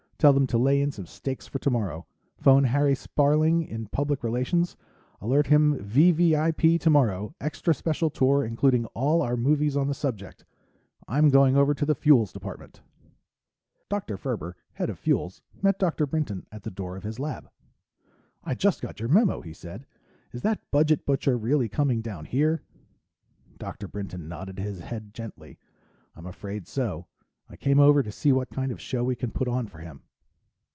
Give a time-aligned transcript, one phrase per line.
[0.21, 2.05] Tell them to lay in some steaks for tomorrow.
[2.37, 4.77] Phone Harry Sparling in Public Relations
[5.19, 6.77] alert him V.V.I.P.
[6.77, 10.45] tomorrow, extra special tour including all our movies on the subject.
[11.07, 12.81] I'm going over to the Fuels Department."
[13.89, 14.15] Dr.
[14.15, 16.05] Ferber, head of Fuels, met Dr.
[16.05, 17.49] Brinton at the door of his lab.
[18.43, 19.87] "I just got your memo," he said.
[20.33, 22.61] "Is that budget butcher really coming down here?"
[23.57, 23.87] Dr.
[23.87, 25.57] Brinton nodded his head gently.
[26.15, 27.07] "I'm afraid so.
[27.49, 30.03] I came over to see what kind of show we can put on for him."